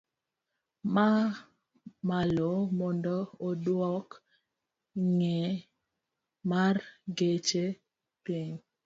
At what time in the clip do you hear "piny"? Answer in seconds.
8.23-8.53